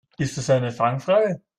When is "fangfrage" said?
0.71-1.41